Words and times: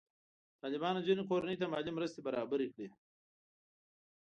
طالبانو 0.61 1.05
ځینې 1.07 1.23
کورنۍ 1.29 1.55
ته 1.61 1.65
مالي 1.71 1.91
مرستې 1.97 2.19
برابرې 2.27 2.67
کړي. 2.73 2.87